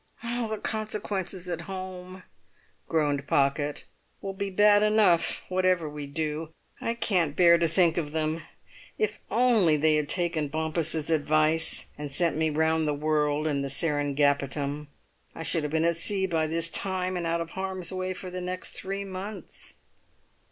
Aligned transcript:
"The 0.23 0.57
consequences 0.57 1.47
at 1.47 1.61
home," 1.69 2.23
groaned 2.87 3.27
Pocket, 3.27 3.83
"will 4.19 4.33
be 4.33 4.49
bad 4.49 4.81
enough 4.81 5.43
whatever 5.47 5.87
we 5.87 6.07
do. 6.07 6.49
I 6.81 6.95
can't 6.95 7.35
bear 7.35 7.59
to 7.59 7.67
think 7.67 7.97
of 7.97 8.09
them! 8.11 8.41
If 8.97 9.19
only 9.29 9.77
they 9.77 9.97
had 9.97 10.09
taken 10.09 10.47
Bompas's 10.47 11.11
advice, 11.11 11.85
and 11.99 12.09
sent 12.11 12.35
me 12.35 12.49
round 12.49 12.87
the 12.87 12.95
world 12.95 13.45
in 13.45 13.61
the 13.61 13.69
Seringapatam! 13.69 14.87
I 15.35 15.43
should 15.43 15.61
have 15.61 15.71
been 15.71 15.85
at 15.85 15.97
sea 15.97 16.25
by 16.25 16.47
this 16.47 16.71
time, 16.71 17.15
and 17.15 17.27
out 17.27 17.39
of 17.39 17.51
harm's 17.51 17.93
way 17.93 18.11
for 18.15 18.31
the 18.31 18.41
next 18.41 18.71
three 18.71 19.05
months." 19.05 19.75